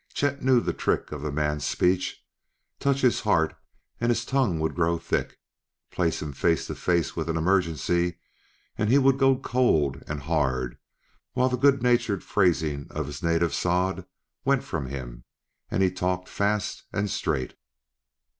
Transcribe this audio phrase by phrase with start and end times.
[0.15, 2.25] Chet knew the trick of the man's speech;
[2.79, 3.55] touch his heart
[3.99, 5.37] and his tongue would grow thick;
[5.91, 8.17] place him face to face with an emergency
[8.79, 10.79] and he would go cold and hard,
[11.33, 14.07] while the good natured phrasing of his native sod
[14.43, 15.23] went from him
[15.69, 17.53] and he talked fast and straight.